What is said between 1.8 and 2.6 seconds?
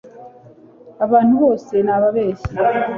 ni ababeshyi